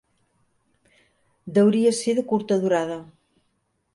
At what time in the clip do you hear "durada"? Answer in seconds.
2.65-2.99